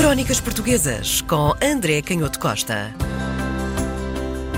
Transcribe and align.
Crónicas 0.00 0.40
Portuguesas 0.40 1.20
com 1.20 1.52
André 1.62 2.00
Canhoto 2.00 2.40
Costa. 2.40 2.90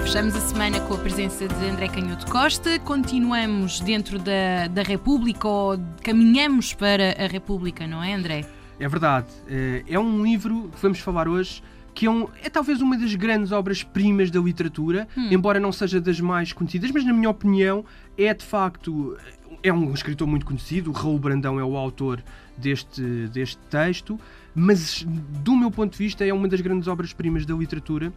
Fechamos 0.04 0.37
a 0.37 0.41
semana 0.41 0.79
com 0.83 0.95
a 0.95 0.99
presença 0.99 1.49
de 1.49 1.68
André 1.68 1.88
Canhoto 1.88 2.30
Costa. 2.30 2.78
Continuamos 2.78 3.81
dentro 3.81 4.20
da, 4.20 4.68
da 4.68 4.83
República 4.83 5.49
ou 5.49 5.76
caminhamos 6.00 6.75
para 6.75 7.20
a 7.20 7.26
República, 7.26 7.89
não 7.89 8.00
é, 8.00 8.14
André? 8.14 8.46
É 8.79 8.89
verdade. 8.89 9.27
Eh, 9.48 9.82
é 9.89 9.98
um 9.98 10.23
livro 10.23 10.70
que 10.73 10.80
vamos 10.80 11.00
falar 11.00 11.27
hoje 11.27 11.61
que 11.93 12.06
é, 12.06 12.11
um, 12.11 12.29
é, 12.43 12.48
talvez 12.48 12.80
uma 12.80 12.96
das 12.96 13.14
grandes 13.16 13.50
obras-primas 13.50 14.30
da 14.30 14.40
literatura, 14.40 15.09
hum. 15.16 15.29
embora 15.30 15.59
não 15.59 15.72
seja 15.72 16.00
das 16.00 16.20
mais 16.20 16.52
conhecidas, 16.52 16.90
mas 16.93 17.04
na 17.04 17.12
minha 17.12 17.29
opinião 17.29 17.84
é 18.16 18.32
de 18.32 18.45
facto 18.45 19.18
é 19.63 19.73
um 19.73 19.93
escritor 19.93 20.27
muito 20.27 20.45
conhecido, 20.45 20.91
Raul 20.93 21.19
Brandão 21.19 21.59
é 21.59 21.65
o 21.65 21.77
autor 21.77 22.23
deste, 22.57 23.03
deste 23.29 23.59
texto, 23.71 24.19
mas 24.55 25.07
do 25.07 25.57
meu 25.57 25.71
ponto 25.71 25.93
de 25.93 25.99
vista 25.99 26.27
é 26.27 26.33
uma 26.33 26.49
das 26.49 26.61
grandes 26.61 26.89
obras-primas 26.89 27.47
da 27.47 27.55
literatura 27.55 28.12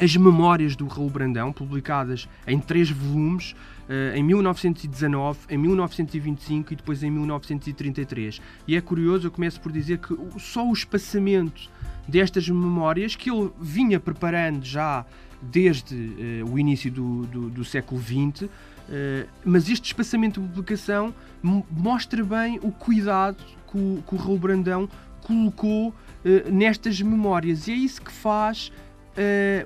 as 0.00 0.16
Memórias 0.16 0.74
do 0.74 0.86
Raul 0.86 1.08
Brandão, 1.08 1.52
publicadas 1.52 2.28
em 2.46 2.58
três 2.58 2.90
volumes, 2.90 3.54
eh, 3.88 4.14
em 4.16 4.22
1919, 4.22 5.38
em 5.48 5.56
1925 5.56 6.72
e 6.72 6.76
depois 6.76 7.02
em 7.02 7.10
1933. 7.10 8.40
E 8.66 8.76
é 8.76 8.80
curioso, 8.80 9.28
eu 9.28 9.30
começo 9.30 9.60
por 9.60 9.70
dizer 9.70 9.98
que 9.98 10.16
só 10.38 10.68
o 10.68 10.72
espaçamento 10.72 11.70
destas 12.08 12.48
memórias, 12.48 13.14
que 13.14 13.30
ele 13.30 13.50
vinha 13.60 14.00
preparando 14.00 14.64
já 14.64 15.06
desde 15.40 15.94
uh, 15.94 16.50
o 16.50 16.58
início 16.58 16.90
do, 16.90 17.22
do, 17.26 17.50
do 17.50 17.64
século 17.64 18.00
XX, 18.00 18.48
uh, 18.88 19.28
mas 19.44 19.68
este 19.68 19.86
espaçamento 19.86 20.40
de 20.40 20.48
publicação 20.48 21.14
mostra 21.42 22.24
bem 22.24 22.58
o 22.62 22.70
cuidado 22.72 23.36
que 23.70 23.78
o, 23.78 24.02
que 24.06 24.14
o 24.14 24.18
Raul 24.18 24.38
Brandão 24.38 24.88
colocou 25.22 25.88
uh, 25.88 26.50
nestas 26.50 27.00
memórias. 27.00 27.68
E 27.68 27.72
é 27.72 27.74
isso 27.74 28.00
que 28.02 28.12
faz 28.12 28.72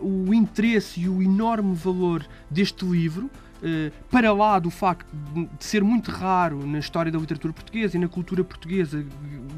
uh, 0.02 0.04
o 0.04 0.32
interesse 0.34 1.00
e 1.00 1.08
o 1.08 1.22
enorme 1.22 1.74
valor 1.74 2.26
deste 2.50 2.84
livro, 2.84 3.30
para 4.08 4.32
lá 4.32 4.56
do 4.60 4.70
facto 4.70 5.08
de 5.34 5.64
ser 5.64 5.82
muito 5.82 6.12
raro 6.12 6.64
na 6.64 6.78
história 6.78 7.10
da 7.10 7.18
literatura 7.18 7.52
portuguesa 7.52 7.96
e 7.96 8.00
na 8.00 8.06
cultura 8.06 8.44
portuguesa, 8.44 9.04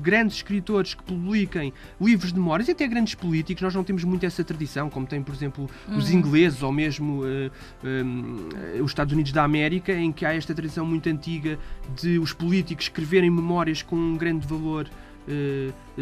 grandes 0.00 0.36
escritores 0.36 0.94
que 0.94 1.02
publiquem 1.02 1.72
livros 2.00 2.32
de 2.32 2.38
memórias 2.38 2.68
e 2.68 2.72
até 2.72 2.86
grandes 2.86 3.14
políticos, 3.14 3.62
nós 3.62 3.74
não 3.74 3.84
temos 3.84 4.04
muito 4.04 4.24
essa 4.24 4.42
tradição, 4.42 4.88
como 4.88 5.06
tem, 5.06 5.22
por 5.22 5.34
exemplo, 5.34 5.68
os 5.88 6.08
uhum. 6.08 6.18
ingleses 6.18 6.62
ou 6.62 6.72
mesmo 6.72 7.22
uh, 7.22 7.50
um, 7.84 8.82
os 8.82 8.90
Estados 8.90 9.12
Unidos 9.12 9.32
da 9.32 9.44
América, 9.44 9.92
em 9.92 10.10
que 10.12 10.24
há 10.24 10.34
esta 10.34 10.54
tradição 10.54 10.86
muito 10.86 11.08
antiga 11.08 11.58
de 12.00 12.18
os 12.18 12.32
políticos 12.32 12.86
escreverem 12.86 13.30
memórias 13.30 13.82
com 13.82 13.96
um 13.96 14.16
grande 14.16 14.46
valor 14.46 14.88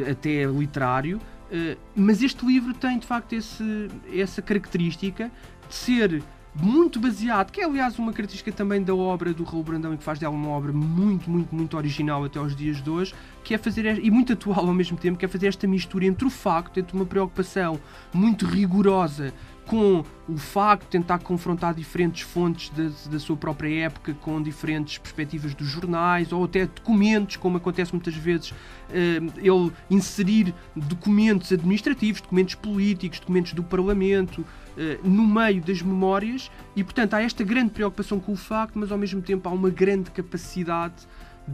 até 0.09 0.45
literário. 0.45 1.21
Eh, 1.51 1.77
mas 1.95 2.23
este 2.23 2.45
livro 2.45 2.75
tem 2.75 2.99
de 2.99 3.07
facto 3.07 3.33
esse, 3.33 3.89
essa 4.13 4.43
característica 4.43 5.31
de 5.69 5.75
ser 5.75 6.23
muito 6.61 6.99
baseado, 6.99 7.51
que 7.51 7.61
é 7.61 7.65
aliás 7.65 7.99
uma 7.99 8.13
característica 8.13 8.51
também 8.51 8.83
da 8.83 8.95
obra 8.95 9.33
do 9.33 9.45
Raul 9.45 9.63
Brandão 9.63 9.95
e 9.95 9.97
que 9.97 10.03
faz 10.03 10.19
dela 10.19 10.35
uma 10.35 10.49
obra 10.51 10.73
muito, 10.73 11.31
muito, 11.31 11.55
muito 11.55 11.77
original 11.77 12.25
até 12.25 12.39
aos 12.39 12.55
dias 12.55 12.83
de 12.83 12.91
hoje, 12.91 13.15
que 13.45 13.55
é 13.55 13.59
fazer, 13.59 14.05
e 14.05 14.11
muito 14.11 14.33
atual 14.33 14.67
ao 14.67 14.75
mesmo 14.75 14.97
tempo, 14.97 15.19
que 15.19 15.25
é 15.25 15.29
fazer 15.29 15.47
esta 15.47 15.67
mistura 15.67 16.05
entre 16.05 16.27
o 16.27 16.31
facto, 16.31 16.79
entre 16.79 16.95
uma 16.97 17.07
preocupação 17.07 17.81
muito 18.13 18.45
rigorosa 18.45 19.33
com 19.69 20.03
o 20.27 20.37
facto 20.39 20.87
tentar 20.89 21.19
confrontar 21.19 21.75
diferentes 21.75 22.23
fontes 22.23 22.71
da, 22.71 22.91
da, 23.11 23.19
sua 23.19 23.37
própria 23.37 23.85
época 23.85 24.15
com 24.15 24.41
diferentes 24.43 24.97
perspectivas 24.97 25.55
dos 25.55 25.69
jornais 25.69 26.33
ou 26.33 26.45
até 26.45 26.67
documentos, 26.67 27.37
como 27.37 27.59
acontece 27.59 27.93
muitas 27.93 28.15
vezes, 28.15 28.51
uh, 28.51 28.55
ele 29.37 29.71
inserir 29.91 30.55
documentos 30.75 31.53
administrativos, 31.53 32.23
documentos 32.23 32.55
políticos, 32.55 33.21
documentos 33.21 33.53
do 33.53 33.63
Parlamento 33.63 34.41
uh, 34.41 35.07
no 35.07 35.27
meio 35.27 35.61
das 35.61 35.83
memórias. 35.83 36.51
E, 36.75 36.83
portanto, 36.83 37.13
há 37.15 37.23
esta 37.23 37.45
grande 37.45 37.71
preocupação 37.71 38.19
com 38.19 38.33
o 38.33 38.37
facto, 38.37 38.79
mas 38.79 38.91
ao 38.91 38.97
mesmo 38.97 39.21
tempo 39.21 39.51
há 39.51 39.53
uma 39.53 39.69
grande 39.69 40.11
capacidade 40.11 41.07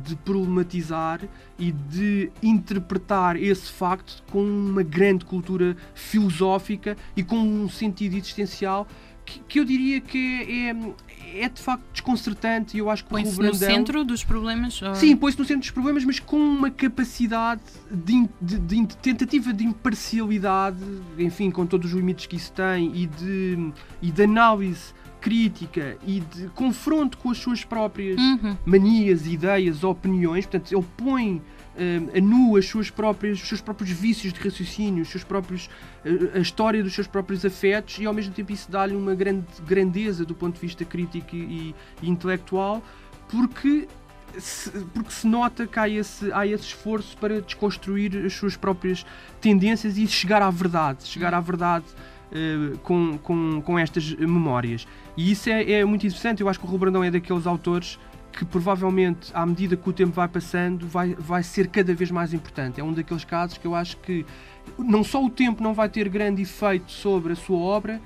de 0.03 0.17
problematizar 0.17 1.21
e 1.59 1.73
de 1.73 2.31
interpretar 2.43 3.37
esse 3.37 3.71
facto 3.71 4.23
com 4.31 4.43
uma 4.43 4.83
grande 4.83 5.25
cultura 5.25 5.77
filosófica 5.95 6.97
e 7.17 7.23
com 7.23 7.37
um 7.37 7.69
sentido 7.69 8.17
existencial 8.17 8.87
que, 9.25 9.41
que 9.49 9.61
eu 9.61 9.65
diria 9.65 10.01
que 10.01 10.19
é, 10.19 10.71
é, 10.71 11.45
é, 11.45 11.49
de 11.49 11.61
facto 11.61 11.83
desconcertante 11.93 12.77
e 12.77 12.81
eu 12.81 12.91
acho 12.91 13.05
que 13.05 13.11
põe-se 13.11 13.41
no 13.41 13.55
centro 13.55 14.05
dos 14.05 14.23
problemas 14.23 14.81
ou... 14.83 14.95
sim, 14.95 15.17
põe-se 15.17 15.39
no 15.39 15.45
centro 15.45 15.63
dos 15.63 15.71
problemas 15.71 16.05
mas 16.05 16.19
com 16.19 16.37
uma 16.37 16.71
capacidade 16.71 17.63
de, 17.91 18.29
de, 18.41 18.59
de, 18.59 18.97
tentativa 18.99 19.53
de 19.53 19.65
imparcialidade 19.65 20.79
enfim, 21.19 21.51
com 21.51 21.65
todos 21.65 21.91
os 21.91 21.97
limites 21.97 22.27
que 22.27 22.37
isso 22.37 22.53
tem 22.53 22.95
e 22.95 23.07
de, 23.07 23.73
e 24.03 24.11
de 24.11 24.23
análise 24.23 24.93
crítica 25.25 25.97
e 26.07 26.21
de 26.21 26.49
confronto 26.49 27.17
com 27.17 27.31
as 27.31 27.39
suas 27.39 27.65
próprias 27.65 28.21
uhum. 28.21 28.55
manias, 28.67 29.27
ideias, 29.27 29.83
opiniões. 29.83 30.45
Portanto, 30.45 30.71
ele 30.71 30.87
põe 30.99 31.37
uh, 31.37 32.19
a 32.19 32.21
nu 32.21 32.59
as 32.59 32.67
suas 32.67 32.91
próprias, 32.91 33.41
os 33.41 33.49
seus 33.49 33.63
próprios 33.63 33.89
vícios 33.89 34.35
de 34.35 34.41
raciocínio, 34.41 35.03
os 35.03 35.09
seus 35.09 35.25
próprios, 35.25 35.71
uh, 36.05 36.37
a 36.37 36.41
história 36.41 36.83
dos 36.83 36.93
seus 36.93 37.07
próprios 37.07 37.43
afetos 37.43 37.97
e 37.99 38.05
ao 38.05 38.13
mesmo 38.13 38.35
tempo 38.35 38.53
isso 38.53 38.71
dá-lhe 38.71 38.95
uma 38.95 39.15
grande 39.15 39.47
grandeza 39.67 40.27
do 40.27 40.35
ponto 40.35 40.57
de 40.57 40.61
vista 40.61 40.85
crítico 40.85 41.35
e, 41.35 41.75
e 42.03 42.11
intelectual, 42.11 42.85
porque 43.27 43.89
se, 44.39 44.71
porque 44.93 45.11
se 45.11 45.27
nota 45.27 45.67
que 45.67 45.79
há 45.79 45.89
esse, 45.89 46.31
há 46.35 46.47
esse 46.47 46.65
esforço 46.65 47.17
para 47.17 47.41
desconstruir 47.41 48.27
as 48.27 48.35
suas 48.35 48.59
próprias 48.59 49.07
tendências 49.41 49.97
e 49.97 50.07
chegar 50.07 50.43
à 50.43 50.51
verdade, 50.51 51.05
chegar 51.05 51.33
à 51.33 51.41
verdade 51.41 51.87
uh, 52.35 52.79
com, 52.79 53.19
com, 53.19 53.63
com 53.63 53.79
estas 53.79 54.15
memórias. 54.15 54.87
E 55.17 55.31
isso 55.31 55.49
é, 55.49 55.73
é 55.73 55.85
muito 55.85 56.07
interessante. 56.07 56.41
Eu 56.41 56.49
acho 56.49 56.59
que 56.59 56.67
o 56.67 56.69
Rui 56.69 56.79
Brandão 56.79 57.05
é 57.05 57.11
daqueles 57.11 57.47
autores 57.47 57.99
que 58.33 58.45
provavelmente, 58.45 59.31
à 59.33 59.47
medida 59.47 59.77
que 59.77 59.89
o 59.89 59.93
tempo 59.93 60.13
vai 60.13 60.27
passando, 60.27 60.87
vai, 60.89 61.15
vai 61.15 61.43
ser 61.43 61.69
cada 61.69 61.95
vez 61.95 62.11
mais 62.11 62.35
importante. 62.35 62.81
É 62.81 62.85
um 62.85 62.93
daqueles 62.93 63.25
casos 63.25 63.59
que 63.59 63.67
eu 63.67 63.75
acho 63.75 63.97
que 63.99 64.27
não 64.77 65.05
só 65.05 65.25
o 65.25 65.31
tempo 65.31 65.63
não 65.63 65.73
vai 65.73 65.89
ter 65.89 66.09
grande 66.09 66.43
efeito 66.43 66.91
sobre 66.91 67.33
a 67.33 67.37
sua 67.37 67.59
obra, 67.59 68.01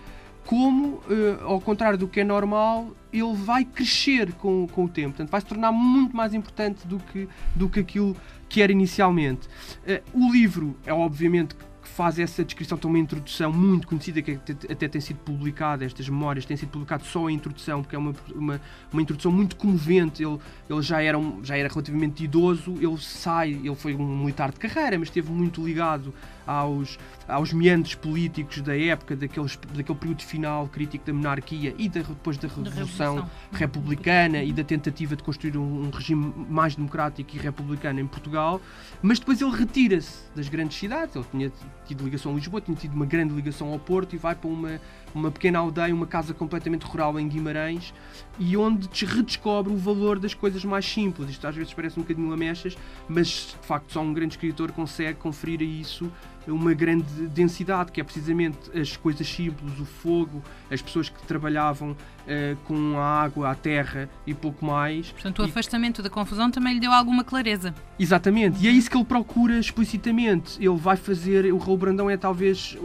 como, 0.45 0.95
uh, 0.95 1.45
ao 1.45 1.61
contrário 1.61 1.99
do 1.99 2.09
que 2.09 2.21
é 2.21 2.25
normal, 2.25 2.89
ele 3.13 3.35
vai 3.35 3.65
crescer 3.65 4.33
com, 4.35 4.67
com 4.67 4.85
o 4.85 4.89
tempo. 4.89 5.11
Portanto, 5.11 5.31
vai 5.31 5.41
se 5.41 5.47
tornar 5.47 5.73
muito 5.73 6.17
mais 6.17 6.33
importante 6.33 6.87
do 6.87 6.99
que, 6.99 7.29
do 7.55 7.69
que 7.69 7.81
aquilo 7.81 8.17
que 8.49 8.63
era 8.63 8.73
inicialmente. 8.73 9.47
Uh, 9.87 10.27
o 10.27 10.33
livro 10.33 10.75
é, 10.87 10.93
obviamente, 10.93 11.55
faz 11.89 12.19
essa 12.19 12.45
descrição, 12.45 12.79
tem 12.79 12.89
uma 12.89 12.99
introdução 12.99 13.53
muito 13.53 13.87
conhecida 13.87 14.23
que 14.23 14.39
até 14.71 14.89
tem 14.89 15.01
sido 15.01 15.19
publicada, 15.19 15.85
estas 15.85 16.09
memórias 16.09 16.45
têm 16.45 16.57
sido 16.57 16.71
publicadas 16.71 17.07
só 17.07 17.27
a 17.27 17.33
introdução, 17.33 17.83
porque 17.83 17.97
é 17.97 17.99
uma, 17.99 18.15
uma, 18.35 18.61
uma 18.93 19.03
introdução 19.03 19.33
muito 19.33 19.57
comovente. 19.57 20.23
Ele, 20.23 20.39
ele 20.69 20.83
já, 20.83 21.03
era 21.03 21.19
um, 21.19 21.45
já 21.45 21.57
era 21.57 21.69
relativamente 21.69 22.25
idoso, 22.25 22.75
ele 22.81 22.99
sai, 22.99 23.53
ele 23.53 23.75
foi 23.75 23.95
um 23.95 24.19
militar 24.19 24.53
de 24.53 24.59
carreira, 24.59 24.99
mas 24.99 25.09
esteve 25.09 25.31
muito 25.31 25.65
ligado 25.65 26.15
aos, 26.47 26.99
aos 27.27 27.53
meandros 27.53 27.95
políticos 27.95 28.63
da 28.63 28.77
época, 28.77 29.15
daqueles, 29.15 29.59
daquele 29.75 29.99
período 29.99 30.23
final 30.23 30.67
crítico 30.69 31.05
da 31.05 31.13
monarquia 31.13 31.75
e 31.77 31.89
da, 31.89 32.01
depois 32.01 32.39
da 32.39 32.49
Revolução, 32.49 33.17
Revolução. 33.17 33.31
Republicana 33.53 34.43
e 34.43 34.53
da 34.53 34.65
tentativa 34.65 35.15
de 35.15 35.23
construir 35.23 35.57
um, 35.59 35.87
um 35.87 35.91
regime 35.91 36.33
mais 36.49 36.75
democrático 36.75 37.37
e 37.37 37.39
republicano 37.39 38.01
em 38.01 38.07
Portugal, 38.07 38.61
mas 39.03 39.19
depois 39.19 39.41
ele 39.43 39.55
retira-se 39.55 40.23
das 40.35 40.49
grandes 40.49 40.79
cidades, 40.79 41.15
ele 41.15 41.25
tinha 41.31 41.53
tido 41.87 42.05
ligação 42.05 42.33
a 42.33 42.35
Lisboa, 42.35 42.61
tinha 42.61 42.77
tido 42.77 42.95
uma 42.95 43.07
grande 43.07 43.35
ligação 43.35 43.73
ao 43.73 43.79
Porto 43.79 44.15
e 44.15 44.19
vai 44.19 44.35
para 44.35 44.49
uma, 44.49 44.81
uma 45.15 45.31
pequena 45.31 45.59
aldeia, 45.59 45.95
uma 45.95 46.07
casa 46.07 46.35
completamente 46.35 46.85
rural 46.85 47.19
em 47.19 47.27
Guimarães 47.29 47.95
e 48.39 48.57
onde 48.57 48.89
redescobre 49.05 49.73
o 49.73 49.77
valor 49.77 50.19
das 50.19 50.35
coisas 50.35 50.65
mais 50.65 50.85
simples. 50.85 51.31
Isto 51.31 51.47
às 51.47 51.57
vezes 51.57 51.73
parece 51.73 51.99
um 51.99 52.03
bocadinho 52.03 52.29
lamechas, 52.29 52.77
mas 53.09 53.57
de 53.61 53.67
facto 53.67 53.93
só 53.93 54.01
um 54.01 54.13
grande 54.13 54.35
escritor 54.35 54.73
consegue 54.73 55.19
conferir 55.19 55.61
a 55.61 55.65
isso 55.65 56.11
uma 56.53 56.73
grande 56.73 57.05
densidade, 57.29 57.93
que 57.93 58.01
é 58.01 58.05
precisamente 58.05 58.59
as 58.79 58.97
coisas 58.97 59.29
simples, 59.29 59.79
o 59.79 59.85
fogo, 59.85 60.43
as 60.71 60.81
pessoas 60.81 61.09
que 61.09 61.23
trabalhavam 61.27 61.97
uh, 62.29 62.57
com 62.65 62.99
a 62.99 63.23
água, 63.23 63.51
a 63.51 63.55
terra 63.55 64.09
e 64.27 64.35
pouco 64.35 64.65
mais. 64.65 65.11
Portanto, 65.11 65.41
o 65.41 65.47
e... 65.47 65.49
afastamento 65.49 66.03
da 66.03 66.11
confusão 66.11 66.51
também 66.51 66.75
lhe 66.75 66.81
deu 66.81 66.93
alguma 66.93 67.25
clareza. 67.25 67.75
Exatamente, 67.99 68.63
e 68.63 68.69
é 68.69 68.71
isso 68.71 68.91
que 68.91 68.97
ele 68.97 69.05
procura 69.05 69.59
explicitamente. 69.59 70.57
Ele 70.59 70.77
vai 70.77 70.97
fazer. 70.97 71.53
O 71.53 71.59
Raul 71.59 71.79
Brandão 71.79 72.09
é 72.09 72.17
talvez 72.17 72.77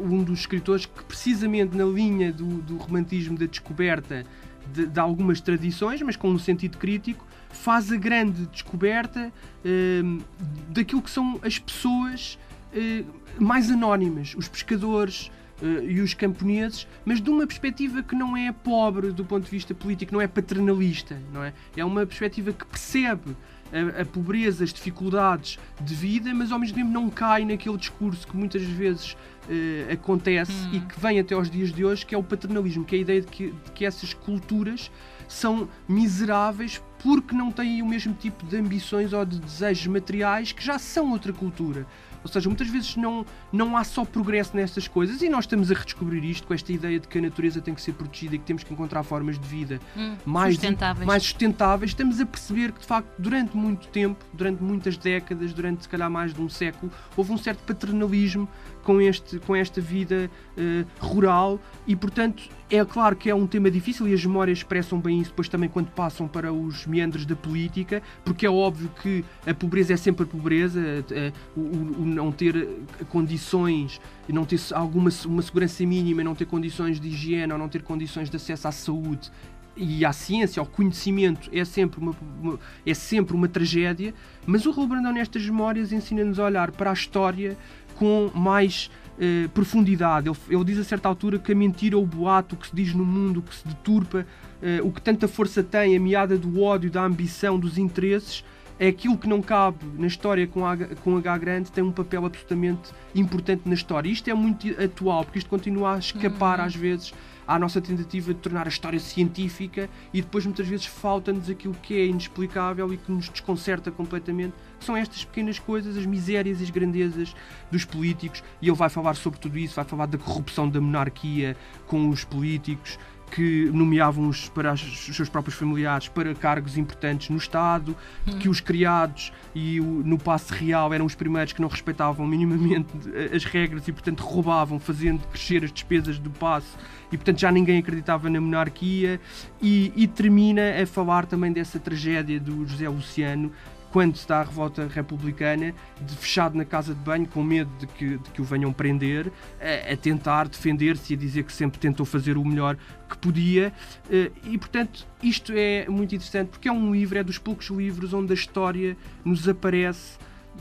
um 0.00 0.22
dos 0.22 0.40
escritores 0.40 0.86
que, 0.86 1.04
precisamente 1.04 1.76
na 1.76 1.84
linha 1.84 2.32
do, 2.32 2.62
do 2.62 2.76
romantismo 2.76 3.36
da 3.36 3.46
descoberta 3.46 4.24
de, 4.72 4.86
de, 4.86 5.00
algumas 5.00 5.40
tradições, 5.40 6.00
mas 6.02 6.16
com 6.16 6.30
um 6.30 6.38
sentido 6.38 6.78
crítico, 6.78 7.26
faz 7.50 7.92
a 7.92 7.96
grande 7.96 8.46
descoberta 8.46 9.30
uh, 9.64 10.22
daquilo 10.70 11.02
que 11.02 11.10
são 11.10 11.38
as 11.42 11.58
pessoas 11.58 12.38
eh, 12.74 13.04
mais 13.38 13.70
anónimas, 13.70 14.34
os 14.36 14.48
pescadores 14.48 15.30
e 15.62 16.00
os 16.00 16.14
camponeses, 16.14 16.86
mas 17.04 17.20
de 17.20 17.30
uma 17.30 17.46
perspectiva 17.46 18.02
que 18.02 18.14
não 18.14 18.36
é 18.36 18.50
pobre 18.52 19.12
do 19.12 19.24
ponto 19.24 19.44
de 19.44 19.50
vista 19.50 19.74
político, 19.74 20.12
não 20.12 20.20
é 20.20 20.26
paternalista, 20.26 21.18
não 21.32 21.44
é? 21.44 21.52
É 21.76 21.84
uma 21.84 22.04
perspectiva 22.04 22.52
que 22.52 22.64
percebe 22.64 23.36
a, 23.72 24.02
a, 24.02 24.04
pobreza, 24.04 24.64
as 24.64 24.72
dificuldades 24.72 25.58
de 25.80 25.94
vida, 25.94 26.32
mas 26.34 26.52
ao 26.52 26.58
mesmo 26.58 26.76
tempo 26.76 26.90
não 26.90 27.10
cai 27.10 27.44
naquele 27.44 27.76
discurso 27.76 28.26
que 28.26 28.36
muitas 28.36 28.62
vezes 28.62 29.12
uh, 29.12 29.92
acontece 29.92 30.52
hum. 30.52 30.74
e 30.74 30.80
que 30.80 30.98
vem 30.98 31.18
até 31.18 31.34
aos 31.34 31.50
dias 31.50 31.72
de 31.72 31.84
hoje, 31.84 32.06
que 32.06 32.14
é 32.14 32.18
o 32.18 32.22
paternalismo, 32.22 32.84
que 32.84 32.94
é 32.94 32.98
a 32.98 33.02
ideia 33.02 33.20
de 33.20 33.26
que, 33.26 33.50
de 33.50 33.72
que 33.72 33.84
essas 33.84 34.14
culturas 34.14 34.90
são 35.26 35.68
miseráveis 35.88 36.82
porque 37.02 37.34
não 37.34 37.50
têm 37.50 37.82
o 37.82 37.86
mesmo 37.86 38.14
tipo 38.14 38.46
de 38.46 38.56
ambições 38.56 39.12
ou 39.12 39.24
de 39.24 39.38
desejos 39.40 39.86
materiais 39.86 40.52
que 40.52 40.64
já 40.64 40.78
são 40.78 41.10
outra 41.10 41.32
cultura. 41.32 41.86
Ou 42.24 42.30
seja, 42.30 42.48
muitas 42.48 42.68
vezes 42.68 42.96
não, 42.96 43.24
não 43.52 43.76
há 43.76 43.84
só 43.84 44.04
progresso 44.04 44.56
nestas 44.56 44.88
coisas 44.88 45.22
e 45.22 45.28
nós 45.28 45.44
estamos 45.44 45.70
a 45.70 45.74
redescobrir 45.74 46.24
isto 46.24 46.46
com 46.46 46.54
esta 46.54 46.72
ideia 46.72 46.98
de 46.98 47.06
que 47.06 47.18
a 47.18 47.20
natureza 47.20 47.60
tem 47.60 47.74
que 47.74 47.82
ser 47.82 47.92
protegida 47.92 48.36
e 48.36 48.38
que 48.38 48.44
temos 48.44 48.64
que 48.64 48.72
encontrar 48.72 49.02
formas 49.02 49.38
de 49.38 49.46
vida 49.46 49.78
hum, 49.96 50.16
mais, 50.24 50.54
sustentáveis. 50.54 51.06
mais 51.06 51.22
sustentáveis. 51.22 51.90
Estamos 51.90 52.20
a 52.20 52.26
perceber 52.26 52.72
que, 52.72 52.80
de 52.80 52.86
facto, 52.86 53.08
durante 53.18 53.56
muito 53.56 53.86
tempo, 53.88 54.24
durante 54.32 54.62
muitas 54.62 54.96
décadas, 54.96 55.52
durante 55.52 55.82
se 55.82 55.88
calhar 55.88 56.10
mais 56.10 56.32
de 56.32 56.40
um 56.40 56.48
século, 56.48 56.90
houve 57.16 57.32
um 57.32 57.38
certo 57.38 57.62
paternalismo 57.64 58.48
com, 58.82 59.00
este, 59.00 59.38
com 59.40 59.56
esta 59.56 59.80
vida 59.80 60.30
uh, 60.56 61.04
rural 61.04 61.60
e, 61.86 61.96
portanto, 61.96 62.44
é 62.70 62.84
claro 62.84 63.14
que 63.14 63.30
é 63.30 63.34
um 63.34 63.46
tema 63.46 63.70
difícil 63.70 64.08
e 64.08 64.14
as 64.14 64.24
memórias 64.24 64.58
expressam 64.58 64.98
bem 64.98 65.20
isso 65.20 65.30
depois 65.30 65.48
também 65.48 65.68
quando 65.68 65.90
passam 65.90 66.26
para 66.26 66.52
os 66.52 66.86
meandros 66.86 67.26
da 67.26 67.36
política, 67.36 68.02
porque 68.24 68.46
é 68.46 68.50
óbvio 68.50 68.90
que 69.02 69.24
a 69.46 69.54
pobreza 69.54 69.94
é 69.94 69.96
sempre 69.96 70.24
a 70.24 70.26
pobreza, 70.26 70.80
uh, 70.80 71.60
o, 71.60 72.02
o, 72.02 72.06
não 72.14 72.32
ter 72.32 72.68
condições, 73.10 74.00
não 74.28 74.44
ter 74.44 74.60
alguma 74.72 75.10
uma 75.26 75.42
segurança 75.42 75.84
mínima, 75.84 76.24
não 76.24 76.34
ter 76.34 76.46
condições 76.46 77.00
de 77.00 77.08
higiene 77.08 77.52
ou 77.52 77.58
não 77.58 77.68
ter 77.68 77.82
condições 77.82 78.30
de 78.30 78.36
acesso 78.36 78.68
à 78.68 78.72
saúde 78.72 79.30
e 79.76 80.04
à 80.04 80.12
ciência, 80.12 80.60
ao 80.60 80.66
conhecimento, 80.66 81.50
é 81.52 81.64
sempre 81.64 82.00
uma, 82.00 82.14
uma 82.40 82.58
é 82.86 82.94
sempre 82.94 83.34
uma 83.34 83.48
tragédia, 83.48 84.14
mas 84.46 84.66
o 84.66 84.70
Raul 84.70 84.88
nestas 85.12 85.44
memórias 85.44 85.92
ensina-nos 85.92 86.38
a 86.38 86.44
olhar 86.44 86.70
para 86.70 86.90
a 86.90 86.92
história 86.92 87.56
com 87.96 88.30
mais 88.34 88.90
eh, 89.18 89.48
profundidade. 89.52 90.28
Ele, 90.28 90.36
ele, 90.48 90.64
diz 90.64 90.78
a 90.78 90.84
certa 90.84 91.08
altura 91.08 91.38
que 91.38 91.52
a 91.52 91.54
mentira 91.54 91.96
ou 91.96 92.04
o 92.04 92.06
boato, 92.06 92.54
o 92.54 92.58
que 92.58 92.68
se 92.68 92.74
diz 92.74 92.94
no 92.94 93.04
mundo, 93.04 93.40
o 93.40 93.42
que 93.42 93.54
se 93.54 93.66
deturpa, 93.66 94.26
eh, 94.62 94.80
o 94.82 94.90
que 94.90 95.00
tanta 95.00 95.26
força 95.28 95.62
tem, 95.62 95.96
a 95.96 96.00
meada 96.00 96.36
do 96.36 96.60
ódio, 96.60 96.90
da 96.90 97.04
ambição, 97.04 97.58
dos 97.58 97.78
interesses, 97.78 98.44
é 98.78 98.88
aquilo 98.88 99.16
que 99.16 99.28
não 99.28 99.40
cabe 99.40 99.84
na 99.96 100.06
história 100.06 100.46
com 100.46 100.66
H, 100.66 100.96
com 101.02 101.16
H 101.16 101.38
grande, 101.38 101.72
tem 101.72 101.84
um 101.84 101.92
papel 101.92 102.26
absolutamente 102.26 102.92
importante 103.14 103.62
na 103.66 103.74
história. 103.74 104.08
Isto 104.08 104.28
é 104.30 104.34
muito 104.34 104.68
atual, 104.82 105.24
porque 105.24 105.38
isto 105.38 105.48
continua 105.48 105.94
a 105.94 105.98
escapar 105.98 106.58
uhum. 106.58 106.64
às 106.66 106.74
vezes 106.74 107.14
à 107.46 107.58
nossa 107.58 107.80
tentativa 107.80 108.32
de 108.32 108.40
tornar 108.40 108.66
a 108.66 108.68
história 108.68 108.98
científica 108.98 109.88
e 110.12 110.22
depois 110.22 110.44
muitas 110.44 110.66
vezes 110.66 110.86
falta-nos 110.86 111.50
aquilo 111.50 111.74
que 111.74 111.94
é 111.94 112.06
inexplicável 112.06 112.92
e 112.92 112.96
que 112.96 113.12
nos 113.12 113.28
desconcerta 113.28 113.90
completamente. 113.90 114.54
São 114.80 114.96
estas 114.96 115.24
pequenas 115.24 115.58
coisas, 115.58 115.96
as 115.96 116.06
misérias 116.06 116.60
e 116.60 116.64
as 116.64 116.70
grandezas 116.70 117.34
dos 117.70 117.84
políticos, 117.84 118.42
e 118.60 118.68
ele 118.68 118.76
vai 118.76 118.88
falar 118.88 119.14
sobre 119.14 119.38
tudo 119.38 119.58
isso, 119.58 119.76
vai 119.76 119.84
falar 119.84 120.06
da 120.06 120.18
corrupção 120.18 120.68
da 120.68 120.80
monarquia 120.80 121.56
com 121.86 122.08
os 122.08 122.24
políticos, 122.24 122.98
que 123.30 123.70
nomeavam 123.72 124.28
os 124.28 124.48
para 124.48 124.72
os 124.72 125.06
seus 125.14 125.28
próprios 125.28 125.56
familiares 125.56 126.08
para 126.08 126.34
cargos 126.34 126.78
importantes 126.78 127.30
no 127.30 127.36
Estado, 127.36 127.96
hum. 128.26 128.38
que 128.38 128.48
os 128.48 128.60
criados 128.60 129.32
e 129.54 129.80
o, 129.80 129.84
no 129.84 130.18
passe 130.18 130.52
real 130.52 130.92
eram 130.92 131.04
os 131.04 131.14
primeiros 131.14 131.52
que 131.52 131.60
não 131.60 131.68
respeitavam 131.68 132.26
minimamente 132.26 132.88
as 133.34 133.44
regras 133.44 133.86
e, 133.88 133.92
portanto, 133.92 134.20
roubavam, 134.20 134.78
fazendo 134.78 135.26
crescer 135.28 135.64
as 135.64 135.72
despesas 135.72 136.18
do 136.18 136.30
passe 136.30 136.76
e, 137.10 137.16
portanto, 137.16 137.40
já 137.40 137.50
ninguém 137.50 137.78
acreditava 137.78 138.28
na 138.28 138.40
monarquia. 138.40 139.20
E, 139.62 139.92
e 139.94 140.06
termina 140.06 140.82
a 140.82 140.86
falar 140.86 141.26
também 141.26 141.52
dessa 141.52 141.78
tragédia 141.78 142.40
do 142.40 142.66
José 142.66 142.88
Luciano 142.88 143.52
quando 143.94 144.16
está 144.16 144.40
a 144.40 144.42
revolta 144.42 144.88
republicana, 144.88 145.72
de 146.00 146.16
fechado 146.16 146.58
na 146.58 146.64
casa 146.64 146.92
de 146.92 147.00
banho, 147.00 147.28
com 147.28 147.44
medo 147.44 147.70
de 147.78 147.86
que, 147.86 148.18
de 148.18 148.30
que 148.30 148.42
o 148.42 148.44
venham 148.44 148.72
prender, 148.72 149.30
a, 149.60 149.92
a 149.92 149.96
tentar 149.96 150.48
defender-se 150.48 151.12
e 151.12 151.16
a 151.16 151.18
dizer 151.20 151.44
que 151.44 151.52
sempre 151.52 151.78
tentou 151.78 152.04
fazer 152.04 152.36
o 152.36 152.44
melhor 152.44 152.76
que 153.08 153.16
podia. 153.16 153.72
Eh, 154.10 154.32
e, 154.46 154.58
portanto, 154.58 155.06
isto 155.22 155.52
é 155.54 155.88
muito 155.88 156.12
interessante 156.12 156.48
porque 156.48 156.66
é 156.66 156.72
um 156.72 156.92
livro, 156.92 157.16
é 157.16 157.22
dos 157.22 157.38
poucos 157.38 157.68
livros 157.68 158.12
onde 158.12 158.32
a 158.32 158.34
história 158.34 158.96
nos 159.24 159.48
aparece 159.48 160.18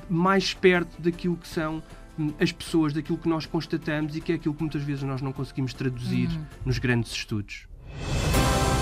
mais 0.07 0.53
perto 0.53 1.01
daquilo 1.01 1.35
que 1.35 1.47
são 1.47 1.81
hum, 2.19 2.31
as 2.39 2.51
pessoas, 2.51 2.93
daquilo 2.93 3.17
que 3.17 3.27
nós 3.27 3.47
constatamos 3.47 4.15
e 4.15 4.21
que 4.21 4.31
é 4.31 4.35
aquilo 4.35 4.53
que 4.53 4.61
muitas 4.61 4.83
vezes 4.83 5.01
nós 5.01 5.23
não 5.23 5.33
conseguimos 5.33 5.73
traduzir 5.73 6.29
uhum. 6.29 6.45
nos 6.67 6.77
grandes 6.77 7.11
estudos. 7.11 7.67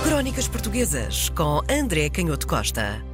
Crónicas 0.04 0.50
Portuguesas 0.50 1.30
com 1.30 1.62
André 1.70 2.10
Canhoto 2.10 2.46
Costa. 2.46 3.11